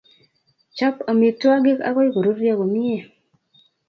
[0.75, 2.97] Chop amitwogik akoy koruryo komye.